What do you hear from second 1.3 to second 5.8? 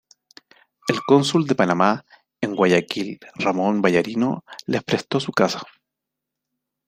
de Panamá en Guayaquil, Ramón Vallarino, les prestó su casa.